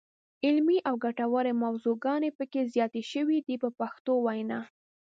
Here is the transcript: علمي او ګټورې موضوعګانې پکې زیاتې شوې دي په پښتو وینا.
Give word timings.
علمي 0.45 0.77
او 0.89 0.95
ګټورې 1.05 1.53
موضوعګانې 1.63 2.29
پکې 2.37 2.61
زیاتې 2.73 3.01
شوې 3.11 3.37
دي 3.47 3.55
په 3.63 3.69
پښتو 3.79 4.13
وینا. 4.25 4.59